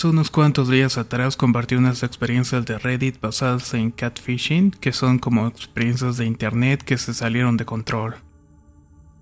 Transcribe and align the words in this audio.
Hace 0.00 0.08
unos 0.08 0.30
cuantos 0.30 0.70
días 0.70 0.96
atrás 0.96 1.36
compartí 1.36 1.74
unas 1.74 2.02
experiencias 2.02 2.64
de 2.64 2.78
Reddit 2.78 3.20
basadas 3.20 3.74
en 3.74 3.90
catfishing, 3.90 4.70
que 4.70 4.94
son 4.94 5.18
como 5.18 5.46
experiencias 5.46 6.16
de 6.16 6.24
internet 6.24 6.82
que 6.82 6.96
se 6.96 7.12
salieron 7.12 7.58
de 7.58 7.66
control. 7.66 8.14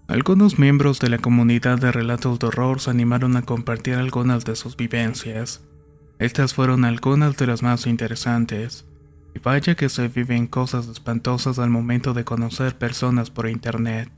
Algunos 0.06 0.60
miembros 0.60 1.00
de 1.00 1.08
la 1.08 1.18
comunidad 1.18 1.78
de 1.78 1.90
relatos 1.90 2.38
de 2.38 2.46
horror 2.46 2.78
se 2.78 2.90
animaron 2.90 3.36
a 3.36 3.42
compartir 3.42 3.94
algunas 3.94 4.44
de 4.44 4.54
sus 4.54 4.76
vivencias. 4.76 5.64
Estas 6.20 6.54
fueron 6.54 6.84
algunas 6.84 7.36
de 7.36 7.48
las 7.48 7.60
más 7.60 7.84
interesantes. 7.88 8.86
Y 9.34 9.40
vaya 9.40 9.74
que 9.74 9.88
se 9.88 10.06
viven 10.06 10.46
cosas 10.46 10.86
espantosas 10.86 11.58
al 11.58 11.70
momento 11.70 12.14
de 12.14 12.22
conocer 12.22 12.78
personas 12.78 13.30
por 13.30 13.48
internet. 13.48 14.12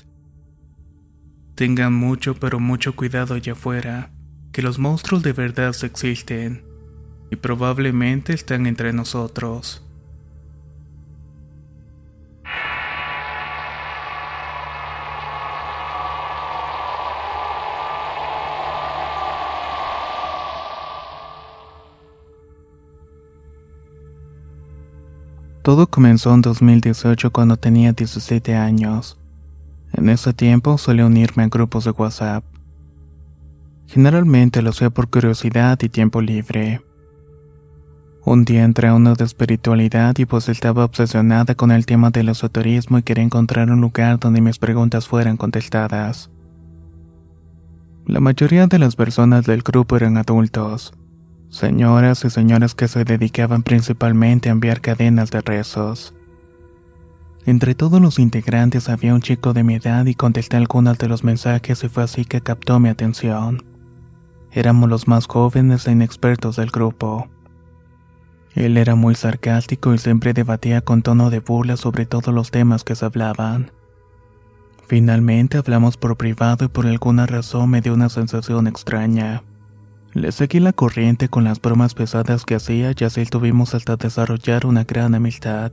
Tengan 1.54 1.94
mucho 1.94 2.34
pero 2.34 2.60
mucho 2.60 2.94
cuidado 2.94 3.32
allá 3.32 3.54
afuera 3.54 4.10
que 4.52 4.62
los 4.62 4.78
monstruos 4.78 5.22
de 5.22 5.32
verdad 5.32 5.74
existen 5.82 6.64
y 7.30 7.36
probablemente 7.36 8.32
están 8.32 8.66
entre 8.66 8.92
nosotros. 8.92 9.82
Todo 25.62 25.86
comenzó 25.86 26.34
en 26.34 26.40
2018 26.40 27.30
cuando 27.30 27.56
tenía 27.56 27.92
17 27.92 28.56
años. 28.56 29.18
En 29.92 30.08
ese 30.08 30.32
tiempo 30.32 30.78
solía 30.78 31.06
unirme 31.06 31.44
a 31.44 31.48
grupos 31.48 31.84
de 31.84 31.90
WhatsApp. 31.90 32.49
Generalmente 33.92 34.62
lo 34.62 34.70
hacía 34.70 34.88
por 34.90 35.10
curiosidad 35.10 35.76
y 35.82 35.88
tiempo 35.88 36.22
libre. 36.22 36.80
Un 38.24 38.44
día 38.44 38.62
entré 38.62 38.86
a 38.86 38.94
uno 38.94 39.16
de 39.16 39.24
espiritualidad 39.24 40.16
y 40.16 40.26
pues 40.26 40.48
estaba 40.48 40.84
obsesionada 40.84 41.56
con 41.56 41.72
el 41.72 41.86
tema 41.86 42.10
del 42.10 42.28
esoterismo 42.28 42.98
y 42.98 43.02
quería 43.02 43.24
encontrar 43.24 43.68
un 43.68 43.80
lugar 43.80 44.20
donde 44.20 44.40
mis 44.40 44.60
preguntas 44.60 45.08
fueran 45.08 45.36
contestadas. 45.36 46.30
La 48.06 48.20
mayoría 48.20 48.68
de 48.68 48.78
las 48.78 48.94
personas 48.94 49.44
del 49.44 49.62
grupo 49.62 49.96
eran 49.96 50.18
adultos, 50.18 50.92
señoras 51.48 52.24
y 52.24 52.30
señoras 52.30 52.76
que 52.76 52.86
se 52.86 53.02
dedicaban 53.02 53.64
principalmente 53.64 54.50
a 54.50 54.52
enviar 54.52 54.80
cadenas 54.80 55.32
de 55.32 55.40
rezos. 55.40 56.14
Entre 57.44 57.74
todos 57.74 58.00
los 58.00 58.20
integrantes 58.20 58.88
había 58.88 59.14
un 59.14 59.20
chico 59.20 59.52
de 59.52 59.64
mi 59.64 59.74
edad 59.74 60.06
y 60.06 60.14
contesté 60.14 60.58
algunos 60.58 60.96
de 60.98 61.08
los 61.08 61.24
mensajes 61.24 61.82
y 61.82 61.88
fue 61.88 62.04
así 62.04 62.24
que 62.24 62.40
captó 62.40 62.78
mi 62.78 62.88
atención. 62.88 63.69
Éramos 64.52 64.88
los 64.88 65.06
más 65.06 65.26
jóvenes 65.26 65.86
e 65.86 65.92
inexpertos 65.92 66.56
del 66.56 66.70
grupo. 66.70 67.28
Él 68.54 68.76
era 68.76 68.96
muy 68.96 69.14
sarcástico 69.14 69.94
y 69.94 69.98
siempre 69.98 70.32
debatía 70.32 70.80
con 70.80 71.02
tono 71.02 71.30
de 71.30 71.38
burla 71.38 71.76
sobre 71.76 72.04
todos 72.04 72.34
los 72.34 72.50
temas 72.50 72.82
que 72.82 72.96
se 72.96 73.04
hablaban. 73.04 73.70
Finalmente 74.88 75.56
hablamos 75.56 75.96
por 75.96 76.16
privado 76.16 76.64
y 76.64 76.68
por 76.68 76.86
alguna 76.86 77.26
razón 77.26 77.70
me 77.70 77.80
dio 77.80 77.94
una 77.94 78.08
sensación 78.08 78.66
extraña. 78.66 79.44
Le 80.14 80.32
seguí 80.32 80.58
la 80.58 80.72
corriente 80.72 81.28
con 81.28 81.44
las 81.44 81.60
bromas 81.60 81.94
pesadas 81.94 82.44
que 82.44 82.56
hacía 82.56 82.92
y 82.98 83.04
así 83.04 83.24
tuvimos 83.26 83.76
hasta 83.76 83.94
desarrollar 83.94 84.66
una 84.66 84.82
gran 84.82 85.14
amistad. 85.14 85.70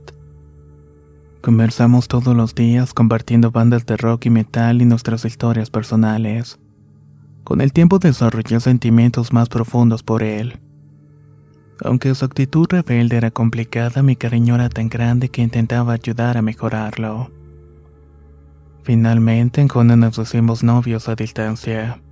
Conversamos 1.40 2.06
todos 2.06 2.36
los 2.36 2.54
días 2.54 2.94
compartiendo 2.94 3.50
bandas 3.50 3.86
de 3.86 3.96
rock 3.96 4.26
y 4.26 4.30
metal 4.30 4.80
y 4.80 4.84
nuestras 4.84 5.24
historias 5.24 5.70
personales. 5.70 6.60
Con 7.48 7.62
el 7.62 7.72
tiempo 7.72 7.98
desarrollé 7.98 8.60
sentimientos 8.60 9.32
más 9.32 9.48
profundos 9.48 10.02
por 10.02 10.22
él. 10.22 10.60
Aunque 11.82 12.14
su 12.14 12.26
actitud 12.26 12.66
rebelde 12.68 13.16
era 13.16 13.30
complicada, 13.30 14.02
mi 14.02 14.16
cariño 14.16 14.56
era 14.56 14.68
tan 14.68 14.90
grande 14.90 15.30
que 15.30 15.40
intentaba 15.40 15.94
ayudar 15.94 16.36
a 16.36 16.42
mejorarlo. 16.42 17.30
Finalmente, 18.82 19.62
en 19.62 19.68
junio 19.68 19.96
nos 19.96 20.18
hicimos 20.18 20.62
novios 20.62 21.08
a 21.08 21.14
distancia. 21.14 22.02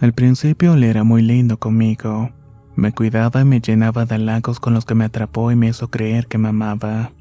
Al 0.00 0.14
principio 0.14 0.72
él 0.72 0.82
era 0.82 1.04
muy 1.04 1.20
lindo 1.20 1.58
conmigo. 1.58 2.30
Me 2.76 2.92
cuidaba 2.92 3.42
y 3.42 3.44
me 3.44 3.60
llenaba 3.60 4.06
de 4.06 4.14
halagos 4.14 4.58
con 4.58 4.72
los 4.72 4.86
que 4.86 4.94
me 4.94 5.04
atrapó 5.04 5.52
y 5.52 5.56
me 5.56 5.68
hizo 5.68 5.88
creer 5.88 6.28
que 6.28 6.38
me 6.38 6.48
amaba. 6.48 7.12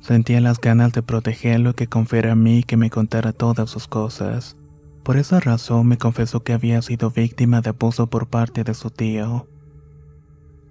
Sentía 0.00 0.40
las 0.40 0.60
ganas 0.60 0.92
de 0.92 1.04
protegerlo 1.04 1.70
y 1.70 1.74
que 1.74 1.86
confiara 1.86 2.32
a 2.32 2.34
mí 2.34 2.58
y 2.58 2.62
que 2.64 2.76
me 2.76 2.90
contara 2.90 3.32
todas 3.32 3.70
sus 3.70 3.86
cosas. 3.86 4.56
Por 5.04 5.18
esa 5.18 5.38
razón 5.38 5.86
me 5.86 5.98
confesó 5.98 6.42
que 6.42 6.54
había 6.54 6.80
sido 6.80 7.10
víctima 7.10 7.60
de 7.60 7.70
abuso 7.70 8.08
por 8.08 8.26
parte 8.26 8.64
de 8.64 8.72
su 8.72 8.90
tío. 8.90 9.46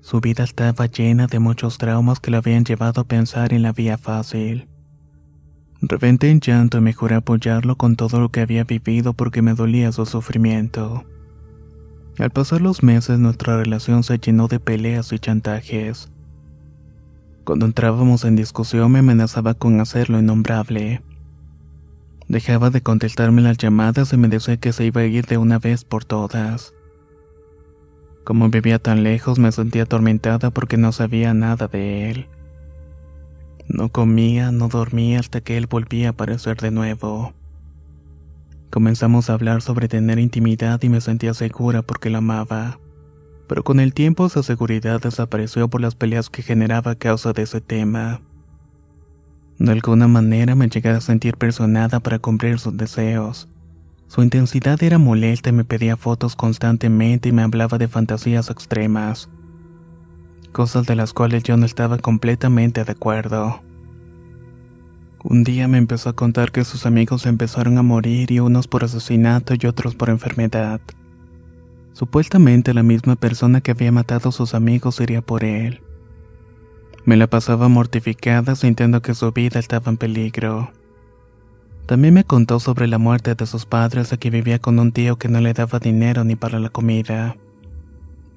Su 0.01 0.21
vida 0.21 0.43
estaba 0.43 0.87
llena 0.87 1.27
de 1.27 1.37
muchos 1.37 1.77
traumas 1.77 2.19
que 2.19 2.31
le 2.31 2.37
habían 2.37 2.65
llevado 2.65 3.01
a 3.01 3.03
pensar 3.03 3.53
en 3.53 3.61
la 3.61 3.73
vía 3.73 3.99
fácil. 3.99 4.67
Reventé 5.81 6.31
en 6.31 6.39
llanto 6.39 6.79
y 6.79 6.81
me 6.81 6.93
juré 6.93 7.15
apoyarlo 7.15 7.77
con 7.77 7.95
todo 7.95 8.19
lo 8.19 8.29
que 8.29 8.41
había 8.41 8.63
vivido 8.63 9.13
porque 9.13 9.43
me 9.43 9.53
dolía 9.53 9.91
su 9.91 10.05
sufrimiento. 10.07 11.03
Al 12.17 12.31
pasar 12.31 12.59
los 12.61 12.81
meses 12.81 13.19
nuestra 13.19 13.57
relación 13.57 14.03
se 14.03 14.17
llenó 14.17 14.47
de 14.47 14.59
peleas 14.59 15.13
y 15.13 15.19
chantajes. 15.19 16.11
Cuando 17.43 17.67
entrábamos 17.67 18.25
en 18.25 18.35
discusión 18.35 18.91
me 18.91 18.99
amenazaba 18.99 19.53
con 19.53 19.79
hacer 19.79 20.09
lo 20.09 20.19
innombrable. 20.19 21.03
Dejaba 22.27 22.69
de 22.69 22.81
contestarme 22.81 23.41
las 23.41 23.57
llamadas 23.57 24.13
y 24.13 24.17
me 24.17 24.27
decía 24.27 24.57
que 24.57 24.73
se 24.73 24.85
iba 24.85 25.01
a 25.01 25.05
ir 25.05 25.25
de 25.25 25.37
una 25.37 25.59
vez 25.59 25.83
por 25.83 26.05
todas. 26.05 26.73
Como 28.23 28.49
vivía 28.49 28.79
tan 28.79 29.03
lejos 29.03 29.39
me 29.39 29.51
sentía 29.51 29.83
atormentada 29.83 30.49
porque 30.51 30.77
no 30.77 30.91
sabía 30.91 31.33
nada 31.33 31.67
de 31.67 32.09
él. 32.09 32.27
No 33.67 33.89
comía, 33.89 34.51
no 34.51 34.69
dormía 34.69 35.19
hasta 35.19 35.41
que 35.41 35.57
él 35.57 35.67
volvía 35.67 36.07
a 36.07 36.11
aparecer 36.11 36.57
de 36.57 36.71
nuevo. 36.71 37.33
Comenzamos 38.69 39.29
a 39.29 39.33
hablar 39.33 39.61
sobre 39.61 39.87
tener 39.87 40.19
intimidad 40.19 40.81
y 40.81 40.89
me 40.89 41.01
sentía 41.01 41.33
segura 41.33 41.81
porque 41.81 42.09
la 42.09 42.19
amaba. 42.19 42.79
Pero 43.47 43.63
con 43.63 43.79
el 43.79 43.93
tiempo 43.93 44.25
esa 44.25 44.41
seguridad 44.41 45.01
desapareció 45.01 45.67
por 45.67 45.81
las 45.81 45.95
peleas 45.95 46.29
que 46.29 46.41
generaba 46.41 46.91
a 46.91 46.95
causa 46.95 47.33
de 47.33 47.43
ese 47.43 47.61
tema. 47.61 48.21
De 49.59 49.71
alguna 49.71 50.07
manera 50.07 50.55
me 50.55 50.67
llegué 50.67 50.89
a 50.89 51.01
sentir 51.01 51.37
personada 51.37 51.99
para 51.99 52.19
cumplir 52.19 52.59
sus 52.59 52.75
deseos. 52.75 53.47
Su 54.07 54.21
intensidad 54.21 54.81
era 54.83 54.97
molesta 54.97 55.49
y 55.49 55.53
me 55.53 55.63
pedía 55.63 55.97
fotos 55.97 56.35
constantemente 56.35 57.29
y 57.29 57.31
me 57.31 57.41
hablaba 57.41 57.77
de 57.77 57.87
fantasías 57.87 58.49
extremas. 58.49 59.29
Cosas 60.51 60.85
de 60.85 60.95
las 60.95 61.13
cuales 61.13 61.43
yo 61.43 61.57
no 61.57 61.65
estaba 61.65 61.97
completamente 61.97 62.83
de 62.83 62.91
acuerdo. 62.91 63.61
Un 65.23 65.43
día 65.43 65.67
me 65.67 65.77
empezó 65.77 66.09
a 66.09 66.15
contar 66.15 66.51
que 66.51 66.65
sus 66.65 66.85
amigos 66.85 67.25
empezaron 67.25 67.77
a 67.77 67.81
morir 67.81 68.31
y 68.31 68.39
unos 68.39 68.67
por 68.67 68.83
asesinato 68.83 69.53
y 69.59 69.65
otros 69.65 69.95
por 69.95 70.09
enfermedad. 70.09 70.81
Supuestamente 71.93 72.73
la 72.73 72.83
misma 72.83 73.15
persona 73.15 73.61
que 73.61 73.71
había 73.71 73.91
matado 73.91 74.29
a 74.29 74.33
sus 74.33 74.53
amigos 74.53 74.99
iría 74.99 75.21
por 75.21 75.43
él. 75.43 75.81
Me 77.05 77.17
la 77.17 77.27
pasaba 77.27 77.67
mortificada 77.67 78.55
sintiendo 78.55 79.01
que 79.01 79.13
su 79.13 79.31
vida 79.33 79.59
estaba 79.59 79.91
en 79.91 79.97
peligro. 79.97 80.71
También 81.85 82.13
me 82.13 82.23
contó 82.23 82.61
sobre 82.61 82.87
la 82.87 82.97
muerte 82.97 83.35
de 83.35 83.45
sus 83.45 83.65
padres 83.65 84.13
y 84.13 84.17
que 84.17 84.29
vivía 84.29 84.59
con 84.59 84.79
un 84.79 84.93
tío 84.93 85.17
que 85.17 85.27
no 85.27 85.41
le 85.41 85.53
daba 85.53 85.79
dinero 85.79 86.23
ni 86.23 86.37
para 86.37 86.59
la 86.59 86.69
comida. 86.69 87.35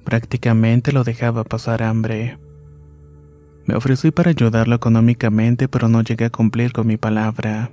Prácticamente 0.03 0.91
lo 0.91 1.05
dejaba 1.05 1.45
pasar 1.45 1.81
hambre. 1.81 2.37
Me 3.65 3.75
ofrecí 3.75 4.11
para 4.11 4.31
ayudarlo 4.31 4.75
económicamente, 4.75 5.69
pero 5.69 5.87
no 5.87 6.01
llegué 6.01 6.25
a 6.25 6.29
cumplir 6.29 6.73
con 6.73 6.87
mi 6.87 6.97
palabra. 6.97 7.71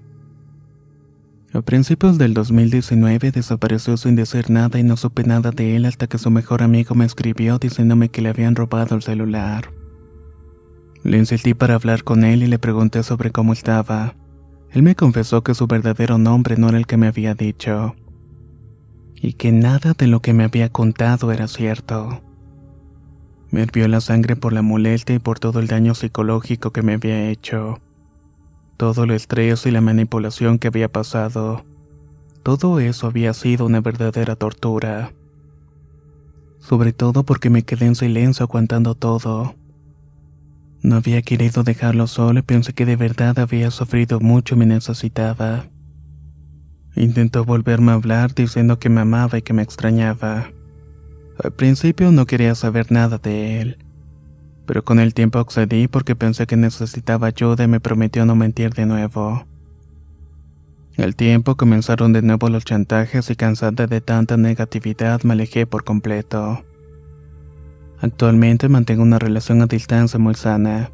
A 1.52 1.62
principios 1.62 2.18
del 2.18 2.34
2019 2.34 3.32
desapareció 3.32 3.96
sin 3.96 4.14
decir 4.14 4.50
nada 4.50 4.78
y 4.78 4.84
no 4.84 4.96
supe 4.96 5.24
nada 5.24 5.50
de 5.50 5.74
él 5.74 5.86
hasta 5.86 6.06
que 6.06 6.18
su 6.18 6.30
mejor 6.30 6.62
amigo 6.62 6.94
me 6.94 7.04
escribió 7.04 7.58
diciéndome 7.58 8.10
que 8.10 8.22
le 8.22 8.28
habían 8.28 8.54
robado 8.54 8.94
el 8.94 9.02
celular. 9.02 9.70
Le 11.04 11.18
insistí 11.18 11.54
para 11.54 11.74
hablar 11.76 12.02
con 12.02 12.24
él 12.24 12.42
y 12.42 12.48
le 12.48 12.58
pregunté 12.58 13.04
sobre 13.04 13.30
cómo 13.30 13.52
estaba. 13.52 14.16
Él 14.70 14.82
me 14.82 14.96
confesó 14.96 15.44
que 15.44 15.54
su 15.54 15.68
verdadero 15.68 16.18
nombre 16.18 16.56
no 16.56 16.68
era 16.68 16.78
el 16.78 16.86
que 16.86 16.96
me 16.96 17.06
había 17.06 17.34
dicho. 17.34 17.94
Y 19.14 19.34
que 19.34 19.52
nada 19.52 19.94
de 19.96 20.08
lo 20.08 20.20
que 20.20 20.34
me 20.34 20.42
había 20.42 20.70
contado 20.70 21.30
era 21.30 21.46
cierto. 21.46 22.20
Me 23.52 23.62
hirvió 23.62 23.86
la 23.86 24.00
sangre 24.00 24.34
por 24.34 24.52
la 24.52 24.62
molestia 24.62 25.14
y 25.14 25.20
por 25.20 25.38
todo 25.38 25.60
el 25.60 25.68
daño 25.68 25.94
psicológico 25.94 26.72
que 26.72 26.82
me 26.82 26.94
había 26.94 27.30
hecho 27.30 27.78
todo 28.76 29.04
el 29.04 29.12
estrés 29.12 29.66
y 29.66 29.70
la 29.70 29.80
manipulación 29.80 30.58
que 30.58 30.68
había 30.68 30.90
pasado. 30.90 31.64
Todo 32.42 32.80
eso 32.80 33.06
había 33.06 33.32
sido 33.32 33.66
una 33.66 33.80
verdadera 33.80 34.36
tortura. 34.36 35.12
Sobre 36.58 36.92
todo 36.92 37.24
porque 37.24 37.50
me 37.50 37.62
quedé 37.62 37.86
en 37.86 37.94
silencio 37.94 38.44
aguantando 38.44 38.94
todo. 38.94 39.54
No 40.84 40.94
había 40.94 41.20
querido 41.22 41.64
dejarlo 41.64 42.06
solo 42.06 42.38
y 42.38 42.42
pensé 42.42 42.74
que 42.74 42.86
de 42.86 42.94
verdad 42.94 43.40
había 43.40 43.72
sufrido 43.72 44.20
mucho 44.20 44.54
y 44.54 44.58
me 44.58 44.66
necesitaba. 44.66 45.64
Intentó 46.94 47.44
volverme 47.44 47.90
a 47.90 47.94
hablar 47.96 48.32
diciendo 48.36 48.78
que 48.78 48.88
me 48.88 49.00
amaba 49.00 49.38
y 49.38 49.42
que 49.42 49.52
me 49.52 49.62
extrañaba. 49.62 50.52
Al 51.42 51.50
principio 51.50 52.12
no 52.12 52.26
quería 52.26 52.54
saber 52.54 52.92
nada 52.92 53.18
de 53.18 53.60
él 53.60 53.78
pero 54.66 54.84
con 54.84 54.98
el 54.98 55.14
tiempo 55.14 55.38
accedí 55.38 55.88
porque 55.88 56.16
pensé 56.16 56.46
que 56.46 56.56
necesitaba 56.56 57.26
ayuda 57.28 57.64
y 57.64 57.68
me 57.68 57.80
prometió 57.80 58.24
no 58.24 58.34
mentir 58.34 58.72
de 58.74 58.86
nuevo. 58.86 59.46
El 60.96 61.16
tiempo 61.16 61.56
comenzaron 61.56 62.12
de 62.12 62.22
nuevo 62.22 62.48
los 62.48 62.64
chantajes 62.64 63.28
y 63.30 63.36
cansada 63.36 63.86
de 63.86 64.00
tanta 64.00 64.36
negatividad 64.36 65.22
me 65.24 65.32
alejé 65.32 65.66
por 65.66 65.84
completo. 65.84 66.64
Actualmente 68.04 68.68
mantengo 68.68 69.02
una 69.02 69.18
relación 69.18 69.62
a 69.62 69.66
distancia 69.66 70.18
muy 70.18 70.34
sana. 70.34 70.90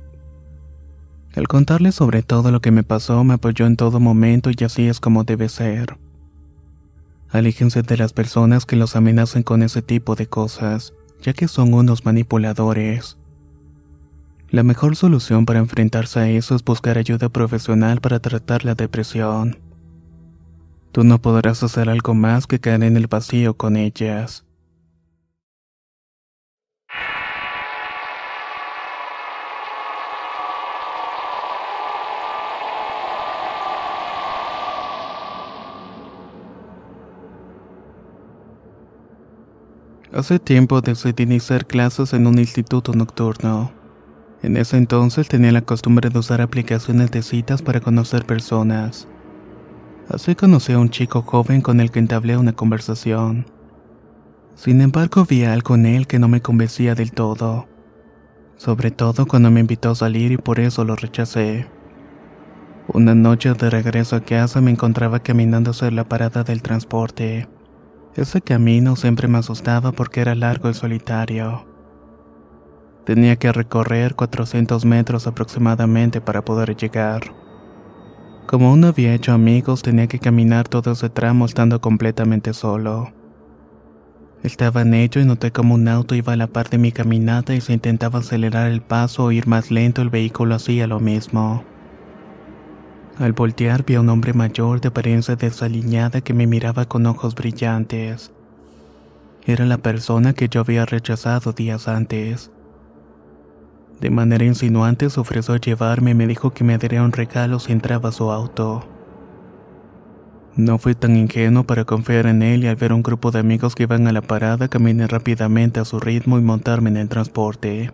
El 1.32 1.48
contarle 1.48 1.90
sobre 1.90 2.22
todo 2.22 2.52
lo 2.52 2.60
que 2.60 2.70
me 2.70 2.84
pasó 2.84 3.24
me 3.24 3.34
apoyó 3.34 3.66
en 3.66 3.74
todo 3.74 3.98
momento 3.98 4.48
y 4.56 4.62
así 4.62 4.86
es 4.86 5.00
como 5.00 5.24
debe 5.24 5.48
ser. 5.48 5.98
Alíjense 7.28 7.82
de 7.82 7.96
las 7.96 8.12
personas 8.12 8.64
que 8.64 8.76
los 8.76 8.94
amenazan 8.94 9.42
con 9.42 9.64
ese 9.64 9.82
tipo 9.82 10.14
de 10.14 10.28
cosas, 10.28 10.94
ya 11.20 11.32
que 11.32 11.48
son 11.48 11.74
unos 11.74 12.04
manipuladores. 12.04 13.18
La 14.48 14.62
mejor 14.62 14.94
solución 14.94 15.46
para 15.46 15.58
enfrentarse 15.58 16.20
a 16.20 16.30
eso 16.30 16.54
es 16.54 16.62
buscar 16.62 16.96
ayuda 16.96 17.28
profesional 17.28 18.00
para 18.00 18.20
tratar 18.20 18.64
la 18.64 18.76
depresión. 18.76 19.58
Tú 20.92 21.02
no 21.02 21.20
podrás 21.20 21.64
hacer 21.64 21.88
algo 21.88 22.14
más 22.14 22.46
que 22.46 22.60
caer 22.60 22.84
en 22.84 22.96
el 22.96 23.08
vacío 23.08 23.54
con 23.54 23.76
ellas. 23.76 24.44
Hace 40.12 40.40
tiempo 40.40 40.80
decidí 40.80 41.22
iniciar 41.22 41.68
clases 41.68 42.14
en 42.14 42.26
un 42.26 42.40
instituto 42.40 42.92
nocturno. 42.92 43.70
En 44.42 44.56
ese 44.56 44.76
entonces 44.76 45.28
tenía 45.28 45.52
la 45.52 45.60
costumbre 45.60 46.10
de 46.10 46.18
usar 46.18 46.40
aplicaciones 46.40 47.12
de 47.12 47.22
citas 47.22 47.62
para 47.62 47.80
conocer 47.80 48.24
personas. 48.24 49.06
Así 50.08 50.34
conocí 50.34 50.72
a 50.72 50.80
un 50.80 50.90
chico 50.90 51.22
joven 51.22 51.60
con 51.60 51.78
el 51.78 51.92
que 51.92 52.00
entablé 52.00 52.36
una 52.36 52.54
conversación. 52.54 53.46
Sin 54.56 54.80
embargo, 54.80 55.24
vi 55.28 55.44
algo 55.44 55.76
en 55.76 55.86
él 55.86 56.08
que 56.08 56.18
no 56.18 56.26
me 56.26 56.42
convencía 56.42 56.96
del 56.96 57.12
todo. 57.12 57.68
Sobre 58.56 58.90
todo 58.90 59.26
cuando 59.26 59.52
me 59.52 59.60
invitó 59.60 59.90
a 59.90 59.94
salir 59.94 60.32
y 60.32 60.38
por 60.38 60.58
eso 60.58 60.84
lo 60.84 60.96
rechacé. 60.96 61.68
Una 62.92 63.14
noche 63.14 63.54
de 63.54 63.70
regreso 63.70 64.16
a 64.16 64.20
casa 64.22 64.60
me 64.60 64.72
encontraba 64.72 65.20
caminando 65.20 65.70
hacia 65.70 65.92
la 65.92 66.08
parada 66.08 66.42
del 66.42 66.62
transporte. 66.62 67.46
Ese 68.16 68.40
camino 68.40 68.96
siempre 68.96 69.28
me 69.28 69.38
asustaba 69.38 69.92
porque 69.92 70.20
era 70.20 70.34
largo 70.34 70.68
y 70.68 70.74
solitario. 70.74 71.64
Tenía 73.04 73.36
que 73.36 73.52
recorrer 73.52 74.16
400 74.16 74.84
metros 74.84 75.28
aproximadamente 75.28 76.20
para 76.20 76.44
poder 76.44 76.76
llegar. 76.76 77.32
Como 78.46 78.68
aún 78.68 78.80
no 78.80 78.88
había 78.88 79.14
hecho 79.14 79.32
amigos, 79.32 79.82
tenía 79.82 80.08
que 80.08 80.18
caminar 80.18 80.66
todo 80.66 80.90
ese 80.90 81.08
tramo 81.08 81.46
estando 81.46 81.80
completamente 81.80 82.52
solo. 82.52 83.12
Estaba 84.42 84.82
en 84.82 84.94
ello 84.94 85.20
y 85.20 85.24
noté 85.24 85.52
como 85.52 85.74
un 85.74 85.86
auto 85.86 86.16
iba 86.16 86.32
a 86.32 86.36
la 86.36 86.48
par 86.48 86.68
de 86.68 86.78
mi 86.78 86.90
caminata 86.90 87.54
y 87.54 87.60
se 87.60 87.74
intentaba 87.74 88.18
acelerar 88.18 88.68
el 88.68 88.80
paso 88.80 89.26
o 89.26 89.32
ir 89.32 89.46
más 89.46 89.70
lento, 89.70 90.02
el 90.02 90.10
vehículo 90.10 90.56
hacía 90.56 90.88
lo 90.88 90.98
mismo. 90.98 91.62
Al 93.20 93.34
voltear 93.34 93.84
vi 93.84 93.96
a 93.96 94.00
un 94.00 94.08
hombre 94.08 94.32
mayor 94.32 94.80
de 94.80 94.88
apariencia 94.88 95.36
desaliñada 95.36 96.22
que 96.22 96.32
me 96.32 96.46
miraba 96.46 96.86
con 96.86 97.04
ojos 97.04 97.34
brillantes. 97.34 98.32
Era 99.44 99.66
la 99.66 99.76
persona 99.76 100.32
que 100.32 100.48
yo 100.48 100.62
había 100.62 100.86
rechazado 100.86 101.52
días 101.52 101.86
antes. 101.86 102.50
De 104.00 104.08
manera 104.08 104.46
insinuante 104.46 105.10
se 105.10 105.20
ofreció 105.20 105.52
a 105.52 105.60
llevarme 105.60 106.12
y 106.12 106.14
me 106.14 106.26
dijo 106.26 106.54
que 106.54 106.64
me 106.64 106.78
daría 106.78 107.02
un 107.02 107.12
regalo 107.12 107.58
si 107.58 107.72
entraba 107.72 108.08
a 108.08 108.12
su 108.12 108.30
auto. 108.30 108.88
No 110.56 110.78
fui 110.78 110.94
tan 110.94 111.14
ingenuo 111.14 111.64
para 111.64 111.84
confiar 111.84 112.24
en 112.24 112.40
él 112.40 112.64
y 112.64 112.68
al 112.68 112.76
ver 112.76 112.94
un 112.94 113.02
grupo 113.02 113.30
de 113.30 113.40
amigos 113.40 113.74
que 113.74 113.82
iban 113.82 114.06
a 114.06 114.12
la 114.12 114.22
parada 114.22 114.68
caminé 114.68 115.06
rápidamente 115.06 115.78
a 115.78 115.84
su 115.84 116.00
ritmo 116.00 116.38
y 116.38 116.42
montarme 116.42 116.88
en 116.88 116.96
el 116.96 117.10
transporte. 117.10 117.90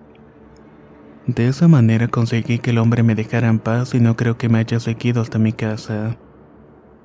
De 1.26 1.48
esa 1.48 1.66
manera 1.66 2.06
conseguí 2.06 2.60
que 2.60 2.70
el 2.70 2.78
hombre 2.78 3.02
me 3.02 3.16
dejara 3.16 3.48
en 3.48 3.58
paz 3.58 3.94
y 3.94 4.00
no 4.00 4.16
creo 4.16 4.38
que 4.38 4.48
me 4.48 4.60
haya 4.60 4.78
seguido 4.78 5.20
hasta 5.20 5.40
mi 5.40 5.52
casa. 5.52 6.16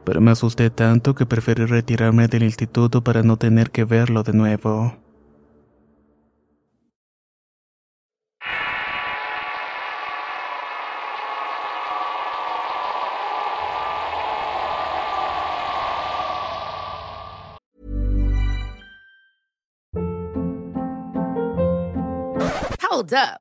Pero 0.05 0.21
me 0.21 0.29
asusté 0.29 0.69
tanto 0.69 1.15
que 1.15 1.25
preferí 1.25 1.65
retirarme 1.65 2.27
del 2.27 2.43
instituto 2.43 3.03
para 3.03 3.23
no 3.23 3.37
tener 3.37 3.71
que 3.71 3.83
verlo 3.83 4.21
de 4.21 4.33
nuevo. 4.33 4.95
Hold 22.83 23.13
up. 23.13 23.40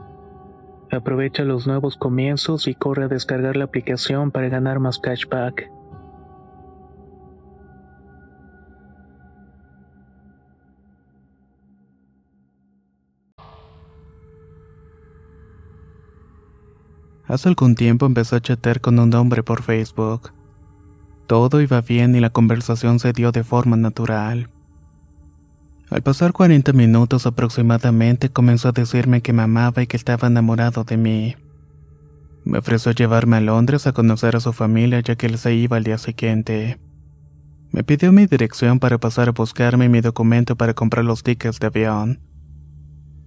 Aprovecha 0.91 1.43
los 1.43 1.67
nuevos 1.67 1.95
comienzos 1.95 2.67
y 2.67 2.75
corre 2.75 3.05
a 3.05 3.07
descargar 3.07 3.55
la 3.55 3.63
aplicación 3.63 4.29
para 4.29 4.49
ganar 4.49 4.79
más 4.79 4.99
cashback. 4.99 5.71
Hace 17.25 17.47
algún 17.47 17.75
tiempo 17.75 18.05
empecé 18.05 18.35
a 18.35 18.41
chatear 18.41 18.81
con 18.81 18.99
un 18.99 19.13
hombre 19.13 19.41
por 19.41 19.63
Facebook. 19.63 20.33
Todo 21.27 21.61
iba 21.61 21.79
bien 21.79 22.13
y 22.13 22.19
la 22.19 22.31
conversación 22.31 22.99
se 22.99 23.13
dio 23.13 23.31
de 23.31 23.45
forma 23.45 23.77
natural. 23.77 24.49
Al 25.91 26.01
pasar 26.03 26.31
40 26.31 26.71
minutos 26.71 27.25
aproximadamente 27.25 28.29
comenzó 28.29 28.69
a 28.69 28.71
decirme 28.71 29.21
que 29.21 29.33
me 29.33 29.41
amaba 29.41 29.83
y 29.83 29.87
que 29.87 29.97
estaba 29.97 30.29
enamorado 30.29 30.85
de 30.85 30.95
mí. 30.95 31.35
Me 32.45 32.59
ofreció 32.59 32.93
llevarme 32.93 33.35
a 33.35 33.41
Londres 33.41 33.85
a 33.87 33.91
conocer 33.91 34.37
a 34.37 34.39
su 34.39 34.53
familia 34.53 35.01
ya 35.01 35.17
que 35.17 35.25
él 35.25 35.37
se 35.37 35.53
iba 35.53 35.75
al 35.75 35.83
día 35.83 35.97
siguiente. 35.97 36.79
Me 37.71 37.83
pidió 37.83 38.13
mi 38.13 38.25
dirección 38.25 38.79
para 38.79 38.99
pasar 38.99 39.27
a 39.27 39.33
buscarme 39.33 39.85
y 39.85 39.89
mi 39.89 39.99
documento 39.99 40.55
para 40.55 40.73
comprar 40.73 41.03
los 41.03 41.23
tickets 41.23 41.59
de 41.59 41.67
avión. 41.67 42.21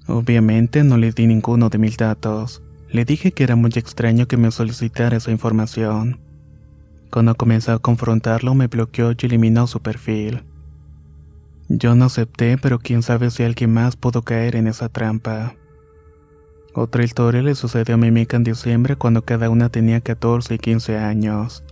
Obviamente 0.06 0.84
no 0.84 0.96
le 0.96 1.12
di 1.12 1.26
ninguno 1.26 1.68
de 1.68 1.76
mis 1.76 1.98
datos. 1.98 2.62
Le 2.88 3.04
dije 3.04 3.32
que 3.32 3.44
era 3.44 3.56
muy 3.56 3.72
extraño 3.74 4.26
que 4.26 4.38
me 4.38 4.50
solicitara 4.50 5.18
esa 5.18 5.30
información. 5.30 6.18
Cuando 7.10 7.34
comencé 7.34 7.72
a 7.72 7.78
confrontarlo 7.78 8.54
me 8.54 8.68
bloqueó 8.68 9.12
y 9.12 9.26
eliminó 9.26 9.66
su 9.66 9.80
perfil. 9.80 10.44
Yo 11.68 11.94
no 11.94 12.06
acepté, 12.06 12.58
pero 12.58 12.78
quién 12.78 13.02
sabe 13.02 13.30
si 13.30 13.42
alguien 13.42 13.72
más 13.72 13.96
pudo 13.96 14.22
caer 14.22 14.56
en 14.56 14.66
esa 14.66 14.88
trampa. 14.88 15.54
Otra 16.74 17.04
historia 17.04 17.40
le 17.40 17.54
sucedió 17.54 17.94
a 17.94 17.98
mi 17.98 18.08
amiga 18.08 18.36
en 18.36 18.44
diciembre 18.44 18.96
cuando 18.96 19.22
cada 19.22 19.48
una 19.48 19.68
tenía 19.68 20.00
14 20.00 20.54
y 20.54 20.58
15 20.58 20.98
años. 20.98 21.64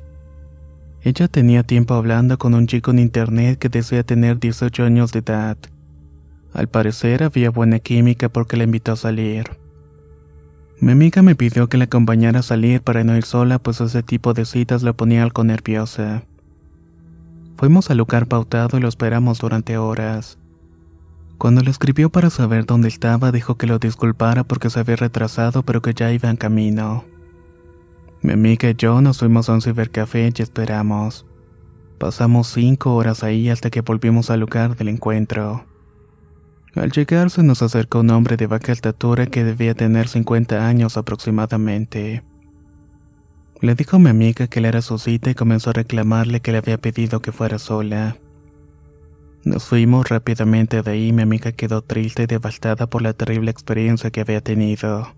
Ella 1.02 1.26
tenía 1.28 1.64
tiempo 1.64 1.94
hablando 1.94 2.38
con 2.38 2.54
un 2.54 2.68
chico 2.68 2.92
en 2.92 3.00
internet 3.00 3.58
que 3.58 3.68
decía 3.68 4.04
tener 4.04 4.38
18 4.38 4.84
años 4.84 5.12
de 5.12 5.18
edad. 5.18 5.58
Al 6.54 6.68
parecer 6.68 7.22
había 7.24 7.50
buena 7.50 7.80
química 7.80 8.28
porque 8.28 8.56
la 8.56 8.64
invitó 8.64 8.92
a 8.92 8.96
salir. 8.96 9.58
Mi 10.78 10.92
amiga 10.92 11.22
me 11.22 11.34
pidió 11.34 11.68
que 11.68 11.78
la 11.78 11.84
acompañara 11.84 12.40
a 12.40 12.42
salir 12.42 12.82
para 12.82 13.04
no 13.04 13.16
ir 13.16 13.24
sola 13.24 13.58
pues 13.58 13.80
ese 13.80 14.02
tipo 14.02 14.34
de 14.34 14.44
citas 14.44 14.82
la 14.82 14.92
ponía 14.92 15.22
algo 15.22 15.44
nerviosa. 15.44 16.24
Fuimos 17.62 17.88
al 17.92 17.98
lugar 17.98 18.26
pautado 18.26 18.76
y 18.76 18.80
lo 18.80 18.88
esperamos 18.88 19.38
durante 19.38 19.78
horas. 19.78 20.36
Cuando 21.38 21.60
le 21.60 21.70
escribió 21.70 22.10
para 22.10 22.28
saber 22.28 22.66
dónde 22.66 22.88
estaba, 22.88 23.30
dijo 23.30 23.54
que 23.54 23.68
lo 23.68 23.78
disculpara 23.78 24.42
porque 24.42 24.68
se 24.68 24.80
había 24.80 24.96
retrasado, 24.96 25.62
pero 25.62 25.80
que 25.80 25.94
ya 25.94 26.10
iba 26.10 26.28
en 26.28 26.36
camino. 26.36 27.04
Mi 28.20 28.32
amiga 28.32 28.68
y 28.68 28.74
yo 28.74 29.00
nos 29.00 29.20
fuimos 29.20 29.48
a 29.48 29.52
un 29.52 29.62
cibercafé 29.62 30.32
y 30.36 30.42
esperamos. 30.42 31.24
Pasamos 31.98 32.48
cinco 32.48 32.96
horas 32.96 33.22
ahí 33.22 33.48
hasta 33.48 33.70
que 33.70 33.80
volvimos 33.80 34.30
al 34.30 34.40
lugar 34.40 34.76
del 34.76 34.88
encuentro. 34.88 35.64
Al 36.74 36.90
llegar 36.90 37.30
se 37.30 37.44
nos 37.44 37.62
acercó 37.62 38.00
un 38.00 38.10
hombre 38.10 38.36
de 38.36 38.48
baja 38.48 38.72
estatura 38.72 39.26
que 39.26 39.44
debía 39.44 39.74
tener 39.74 40.08
50 40.08 40.66
años 40.66 40.96
aproximadamente. 40.96 42.24
Le 43.62 43.76
dijo 43.76 43.94
a 43.94 43.98
mi 44.00 44.10
amiga 44.10 44.48
que 44.48 44.60
le 44.60 44.66
era 44.66 44.82
su 44.82 44.98
cita 44.98 45.30
y 45.30 45.36
comenzó 45.36 45.70
a 45.70 45.74
reclamarle 45.74 46.40
que 46.40 46.50
le 46.50 46.58
había 46.58 46.78
pedido 46.78 47.22
que 47.22 47.30
fuera 47.30 47.60
sola. 47.60 48.16
Nos 49.44 49.64
fuimos 49.64 50.08
rápidamente 50.08 50.82
de 50.82 50.90
ahí 50.90 51.08
y 51.08 51.12
mi 51.12 51.22
amiga 51.22 51.52
quedó 51.52 51.80
triste 51.80 52.24
y 52.24 52.26
devastada 52.26 52.88
por 52.88 53.02
la 53.02 53.12
terrible 53.12 53.52
experiencia 53.52 54.10
que 54.10 54.20
había 54.20 54.40
tenido. 54.40 55.14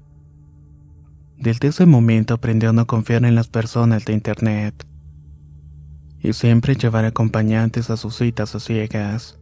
Desde 1.39 1.69
ese 1.69 1.87
momento 1.87 2.35
aprendió 2.35 2.69
a 2.69 2.73
no 2.75 2.87
confiar 2.87 3.25
en 3.25 3.35
las 3.35 3.49
personas 3.49 4.05
de 4.05 4.13
internet 4.13 4.87
y 6.21 6.35
siempre 6.35 6.77
llevar 6.77 7.07
acompañantes 7.07 7.89
a 7.89 7.97
sus 7.97 8.15
citas 8.15 8.55
a 8.55 8.61
ciegas. 8.61 9.39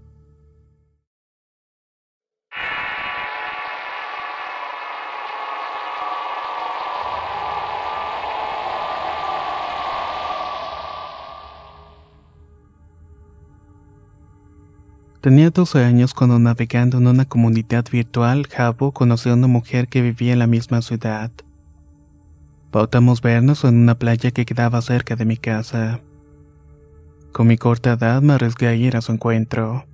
Tenía 15.22 15.50
12 15.50 15.84
años 15.84 16.14
cuando 16.14 16.40
navegando 16.40 16.98
en 16.98 17.06
una 17.06 17.24
comunidad 17.24 17.84
virtual, 17.92 18.48
Jabo 18.48 18.90
conoció 18.90 19.30
a 19.30 19.36
una 19.36 19.46
mujer 19.46 19.86
que 19.86 20.02
vivía 20.02 20.32
en 20.32 20.40
la 20.40 20.48
misma 20.48 20.82
ciudad. 20.82 21.30
Pautamos 22.72 23.22
vernos 23.22 23.62
en 23.62 23.76
una 23.76 23.96
playa 23.96 24.32
que 24.32 24.44
quedaba 24.44 24.82
cerca 24.82 25.14
de 25.14 25.24
mi 25.24 25.36
casa. 25.36 26.00
Con 27.30 27.46
mi 27.46 27.56
corta 27.56 27.92
edad 27.92 28.20
me 28.20 28.32
arriesgué 28.32 28.66
a 28.66 28.74
ir 28.74 28.96
a 28.96 29.00
su 29.00 29.12
encuentro. 29.12 29.86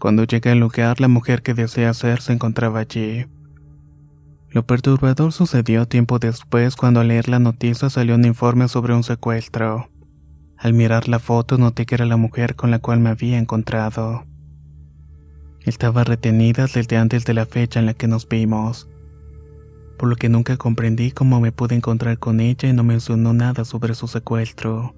Cuando 0.00 0.24
llegué 0.24 0.50
al 0.50 0.58
lugar, 0.58 1.00
la 1.00 1.06
mujer 1.06 1.42
que 1.42 1.54
deseé 1.54 1.86
hacer 1.86 2.20
se 2.20 2.32
encontraba 2.32 2.80
allí. 2.80 3.26
Lo 4.50 4.66
perturbador 4.66 5.32
sucedió 5.32 5.86
tiempo 5.86 6.18
después 6.18 6.74
cuando 6.74 6.98
al 6.98 7.08
leer 7.08 7.28
la 7.28 7.38
noticia 7.38 7.88
salió 7.88 8.16
un 8.16 8.24
informe 8.24 8.66
sobre 8.66 8.94
un 8.94 9.04
secuestro. 9.04 9.88
Al 10.58 10.72
mirar 10.72 11.08
la 11.08 11.20
foto 11.20 11.56
noté 11.56 11.86
que 11.86 11.94
era 11.94 12.04
la 12.04 12.16
mujer 12.16 12.56
con 12.56 12.72
la 12.72 12.80
cual 12.80 12.98
me 12.98 13.10
había 13.10 13.38
encontrado. 13.38 14.24
Estaba 15.60 16.02
retenida 16.02 16.66
desde 16.66 16.96
antes 16.96 17.24
de 17.24 17.34
la 17.34 17.46
fecha 17.46 17.78
en 17.78 17.86
la 17.86 17.94
que 17.94 18.08
nos 18.08 18.28
vimos, 18.28 18.88
por 19.96 20.08
lo 20.08 20.16
que 20.16 20.28
nunca 20.28 20.56
comprendí 20.56 21.12
cómo 21.12 21.40
me 21.40 21.52
pude 21.52 21.76
encontrar 21.76 22.18
con 22.18 22.40
ella 22.40 22.68
y 22.68 22.72
no 22.72 22.82
mencionó 22.82 23.32
nada 23.34 23.64
sobre 23.64 23.94
su 23.94 24.08
secuestro. 24.08 24.96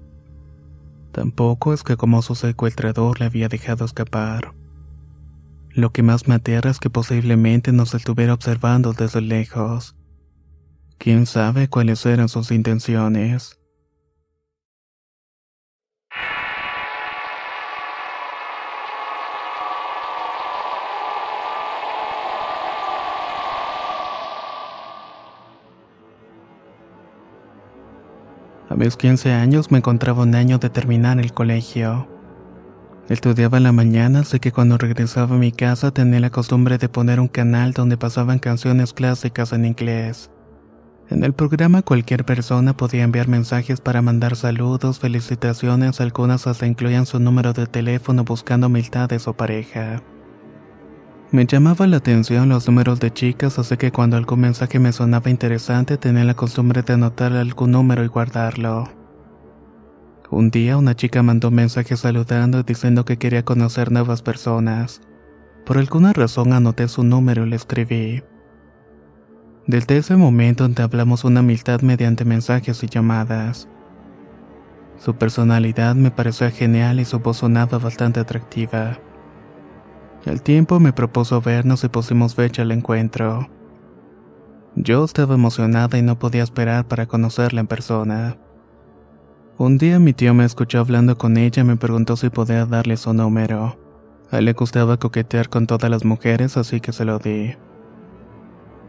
Tampoco 1.11 1.73
es 1.73 1.83
que 1.83 1.95
como 1.95 2.23
su 2.23 2.33
secuestrador 2.33 3.19
le 3.19 3.27
había 3.27 3.47
dejado 3.47 3.85
escapar. 3.85 4.55
Lo 5.69 5.91
que 5.91 6.01
más 6.01 6.27
me 6.27 6.35
aterra 6.35 6.71
es 6.71 6.79
que 6.79 6.89
posiblemente 6.89 7.71
nos 7.71 7.93
estuviera 7.93 8.33
observando 8.33 8.93
desde 8.93 9.21
lejos. 9.21 9.95
¿Quién 10.97 11.27
sabe 11.27 11.67
cuáles 11.67 12.03
eran 12.05 12.29
sus 12.29 12.49
intenciones? 12.51 13.60
A 28.71 28.75
mis 28.75 28.95
15 28.95 29.33
años 29.33 29.69
me 29.69 29.79
encontraba 29.79 30.23
un 30.23 30.33
año 30.33 30.57
de 30.57 30.69
terminar 30.69 31.19
el 31.19 31.33
colegio. 31.33 32.07
Estudiaba 33.09 33.57
en 33.57 33.63
la 33.63 33.73
mañana, 33.73 34.21
así 34.21 34.39
que 34.39 34.53
cuando 34.53 34.77
regresaba 34.77 35.35
a 35.35 35.37
mi 35.37 35.51
casa 35.51 35.91
tenía 35.91 36.21
la 36.21 36.29
costumbre 36.29 36.77
de 36.77 36.87
poner 36.87 37.19
un 37.19 37.27
canal 37.27 37.73
donde 37.73 37.97
pasaban 37.97 38.39
canciones 38.39 38.93
clásicas 38.93 39.51
en 39.51 39.65
inglés. 39.65 40.31
En 41.09 41.25
el 41.25 41.33
programa 41.33 41.81
cualquier 41.81 42.23
persona 42.23 42.77
podía 42.77 43.03
enviar 43.03 43.27
mensajes 43.27 43.81
para 43.81 44.01
mandar 44.01 44.37
saludos, 44.37 44.99
felicitaciones, 44.99 45.99
algunas 45.99 46.47
hasta 46.47 46.65
incluían 46.65 47.05
su 47.05 47.19
número 47.19 47.51
de 47.51 47.67
teléfono 47.67 48.23
buscando 48.23 48.67
amistades 48.67 49.27
o 49.27 49.33
pareja. 49.33 50.01
Me 51.31 51.45
llamaba 51.45 51.87
la 51.87 51.95
atención 51.95 52.49
los 52.49 52.67
números 52.67 52.99
de 52.99 53.09
chicas, 53.09 53.57
así 53.57 53.77
que 53.77 53.93
cuando 53.93 54.17
algún 54.17 54.41
mensaje 54.41 54.79
me 54.79 54.91
sonaba 54.91 55.29
interesante 55.29 55.97
tenía 55.97 56.25
la 56.25 56.33
costumbre 56.33 56.81
de 56.81 56.91
anotar 56.91 57.31
algún 57.31 57.71
número 57.71 58.03
y 58.03 58.07
guardarlo. 58.07 58.89
Un 60.29 60.51
día 60.51 60.75
una 60.75 60.93
chica 60.93 61.23
mandó 61.23 61.47
un 61.47 61.55
mensaje 61.55 61.95
saludando 61.95 62.59
y 62.59 62.63
diciendo 62.63 63.05
que 63.05 63.17
quería 63.17 63.45
conocer 63.45 63.93
nuevas 63.93 64.21
personas. 64.21 65.01
Por 65.65 65.77
alguna 65.77 66.11
razón 66.11 66.51
anoté 66.51 66.89
su 66.89 67.05
número 67.05 67.45
y 67.45 67.49
le 67.49 67.55
escribí. 67.55 68.23
Desde 69.67 69.97
ese 69.97 70.17
momento 70.17 70.65
entablamos 70.65 71.23
una 71.23 71.39
amistad 71.39 71.79
mediante 71.79 72.25
mensajes 72.25 72.83
y 72.83 72.87
llamadas. 72.87 73.69
Su 74.97 75.15
personalidad 75.15 75.95
me 75.95 76.11
parecía 76.11 76.51
genial 76.51 76.99
y 76.99 77.05
su 77.05 77.19
voz 77.19 77.37
sonaba 77.37 77.77
bastante 77.77 78.19
atractiva. 78.19 78.99
Al 80.25 80.41
tiempo 80.41 80.79
me 80.79 80.93
propuso 80.93 81.41
vernos 81.41 81.83
y 81.83 81.89
pusimos 81.89 82.35
fecha 82.35 82.61
al 82.61 82.71
encuentro. 82.71 83.49
Yo 84.75 85.03
estaba 85.03 85.35
emocionada 85.35 85.97
y 85.97 86.01
no 86.01 86.19
podía 86.19 86.43
esperar 86.43 86.87
para 86.87 87.07
conocerla 87.07 87.61
en 87.61 87.67
persona. 87.67 88.37
Un 89.57 89.77
día 89.77 89.99
mi 89.99 90.13
tío 90.13 90.33
me 90.33 90.45
escuchó 90.45 90.79
hablando 90.79 91.17
con 91.17 91.37
ella 91.37 91.61
y 91.61 91.65
me 91.65 91.75
preguntó 91.75 92.15
si 92.15 92.29
podía 92.29 92.65
darle 92.65 92.97
su 92.97 93.13
número. 93.13 93.77
A 94.31 94.37
él 94.37 94.45
le 94.45 94.53
gustaba 94.53 94.97
coquetear 94.97 95.49
con 95.49 95.67
todas 95.67 95.89
las 95.89 96.05
mujeres, 96.05 96.55
así 96.55 96.79
que 96.79 96.93
se 96.93 97.03
lo 97.03 97.19
di. 97.19 97.55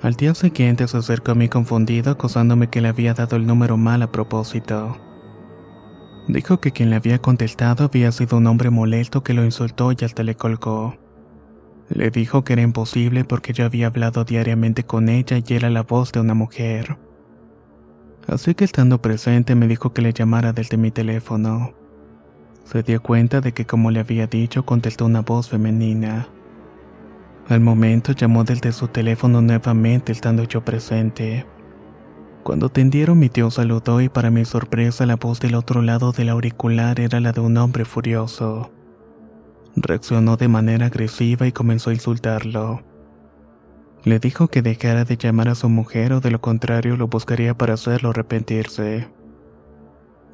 Al 0.02 0.14
día 0.14 0.34
siguiente 0.34 0.86
se 0.86 0.96
acercó 0.96 1.32
a 1.32 1.34
mí 1.34 1.48
confundido, 1.48 2.12
acusándome 2.12 2.68
que 2.68 2.80
le 2.80 2.88
había 2.88 3.14
dado 3.14 3.36
el 3.36 3.46
número 3.46 3.76
mal 3.76 4.02
a 4.02 4.12
propósito. 4.12 4.96
Dijo 6.28 6.60
que 6.60 6.72
quien 6.72 6.90
le 6.90 6.96
había 6.96 7.20
contestado 7.20 7.84
había 7.84 8.12
sido 8.12 8.36
un 8.36 8.46
hombre 8.46 8.70
molesto 8.70 9.22
que 9.22 9.34
lo 9.34 9.44
insultó 9.44 9.92
y 9.92 10.04
hasta 10.04 10.22
le 10.22 10.36
colgó. 10.36 10.96
Le 11.94 12.10
dijo 12.10 12.42
que 12.42 12.54
era 12.54 12.62
imposible 12.62 13.24
porque 13.24 13.52
yo 13.52 13.66
había 13.66 13.88
hablado 13.88 14.24
diariamente 14.24 14.84
con 14.84 15.08
ella 15.08 15.38
y 15.44 15.54
era 15.54 15.68
la 15.68 15.82
voz 15.82 16.10
de 16.12 16.20
una 16.20 16.32
mujer. 16.34 16.96
Así 18.26 18.54
que 18.54 18.64
estando 18.64 19.02
presente 19.02 19.54
me 19.54 19.68
dijo 19.68 19.92
que 19.92 20.00
le 20.00 20.12
llamara 20.12 20.52
desde 20.52 20.78
mi 20.78 20.90
teléfono. 20.90 21.74
Se 22.64 22.82
dio 22.82 23.02
cuenta 23.02 23.40
de 23.40 23.52
que 23.52 23.66
como 23.66 23.90
le 23.90 24.00
había 24.00 24.26
dicho 24.26 24.64
contestó 24.64 25.04
una 25.04 25.20
voz 25.20 25.50
femenina. 25.50 26.28
Al 27.48 27.60
momento 27.60 28.12
llamó 28.12 28.44
desde 28.44 28.72
su 28.72 28.88
teléfono 28.88 29.42
nuevamente 29.42 30.12
estando 30.12 30.44
yo 30.44 30.64
presente. 30.64 31.44
Cuando 32.42 32.70
tendieron 32.70 33.18
mi 33.18 33.28
tío 33.28 33.50
saludó 33.50 34.00
y 34.00 34.08
para 34.08 34.30
mi 34.30 34.44
sorpresa 34.46 35.04
la 35.04 35.16
voz 35.16 35.40
del 35.40 35.56
otro 35.56 35.82
lado 35.82 36.12
del 36.12 36.30
auricular 36.30 37.00
era 37.00 37.20
la 37.20 37.32
de 37.32 37.40
un 37.40 37.58
hombre 37.58 37.84
furioso. 37.84 38.70
Reaccionó 39.76 40.36
de 40.36 40.48
manera 40.48 40.86
agresiva 40.86 41.46
y 41.46 41.52
comenzó 41.52 41.90
a 41.90 41.94
insultarlo. 41.94 42.82
Le 44.04 44.18
dijo 44.18 44.48
que 44.48 44.62
dejara 44.62 45.04
de 45.04 45.16
llamar 45.16 45.48
a 45.48 45.54
su 45.54 45.68
mujer 45.68 46.12
o 46.12 46.20
de 46.20 46.30
lo 46.30 46.40
contrario 46.40 46.96
lo 46.96 47.06
buscaría 47.06 47.56
para 47.56 47.74
hacerlo 47.74 48.10
arrepentirse. 48.10 49.08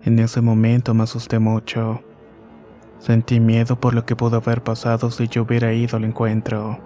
En 0.04 0.18
ese 0.18 0.40
momento 0.40 0.94
me 0.94 1.04
asusté 1.04 1.38
mucho. 1.38 2.02
Sentí 2.98 3.40
miedo 3.40 3.78
por 3.78 3.94
lo 3.94 4.04
que 4.04 4.16
pudo 4.16 4.38
haber 4.38 4.62
pasado 4.62 5.10
si 5.10 5.28
yo 5.28 5.42
hubiera 5.42 5.72
ido 5.72 5.96
al 5.96 6.04
encuentro. 6.04 6.80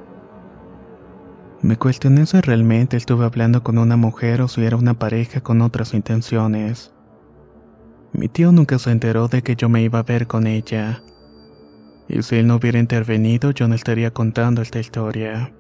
Me 1.63 1.77
cuestioné 1.77 2.27
si 2.27 2.41
realmente 2.41 2.97
estuve 2.97 3.25
hablando 3.25 3.63
con 3.63 3.79
una 3.79 3.97
mujer 3.97 4.43
o 4.43 4.49
si 4.49 4.65
era 4.65 4.77
una 4.77 4.95
pareja 4.95 5.41
con 5.41 5.63
otras 5.63 5.95
intenciones. 5.95 6.93
Mi 8.13 8.29
tío 8.29 8.53
nunca 8.53 8.79
se 8.79 8.91
enteró 8.91 9.29
de 9.29 9.43
que 9.43 9.55
yo 9.55 9.69
me 9.69 9.83
iba 9.83 10.01
a 10.01 10.03
ver 10.03 10.27
con 10.27 10.47
ella. 10.47 11.03
Y 12.13 12.23
si 12.23 12.37
él 12.37 12.47
no 12.47 12.57
hubiera 12.57 12.79
intervenido, 12.79 13.53
yo 13.53 13.67
no 13.69 13.75
estaría 13.75 14.13
contando 14.13 14.61
esta 14.61 14.79
historia. 14.79 15.51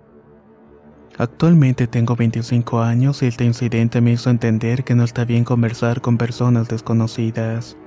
Actualmente 1.16 1.86
tengo 1.86 2.14
25 2.14 2.82
años 2.82 3.22
y 3.22 3.26
este 3.26 3.44
incidente 3.44 4.02
me 4.02 4.12
hizo 4.12 4.28
entender 4.28 4.84
que 4.84 4.94
no 4.94 5.02
está 5.02 5.24
bien 5.24 5.44
conversar 5.44 6.02
con 6.02 6.18
personas 6.18 6.68
desconocidas. 6.68 7.78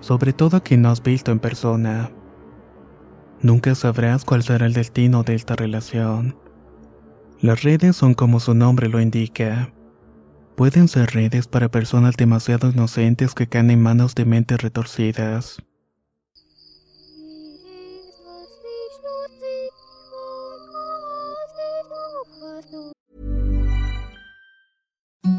Sobre 0.00 0.34
todo 0.34 0.58
a 0.58 0.60
quien 0.60 0.82
no 0.82 0.90
has 0.90 1.02
visto 1.02 1.32
en 1.32 1.38
persona. 1.38 2.10
Nunca 3.40 3.74
sabrás 3.74 4.26
cuál 4.26 4.42
será 4.42 4.66
el 4.66 4.74
destino 4.74 5.22
de 5.22 5.34
esta 5.34 5.56
relación. 5.56 6.36
Las 7.40 7.62
redes 7.62 7.96
son 7.96 8.12
como 8.12 8.40
su 8.40 8.54
nombre 8.54 8.90
lo 8.90 9.00
indica. 9.00 9.72
Pueden 10.54 10.86
ser 10.86 11.12
redes 11.12 11.46
para 11.46 11.70
personas 11.70 12.16
demasiado 12.16 12.70
inocentes 12.70 13.34
que 13.34 13.46
caen 13.46 13.70
en 13.70 13.82
manos 13.82 14.14
de 14.14 14.26
mentes 14.26 14.60
retorcidas. 14.60 15.62